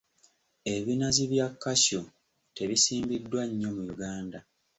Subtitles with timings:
[0.73, 2.05] Ebinazi bya cashew
[2.55, 4.39] tebisimbiddwa nnyo mu Uganda.